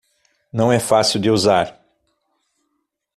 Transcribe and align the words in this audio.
Não 0.51 0.71
é 0.71 0.79
fácil 0.79 1.19
de 1.19 1.29
usar 1.29 1.79